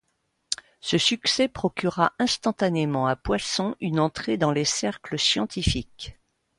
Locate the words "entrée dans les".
3.99-4.65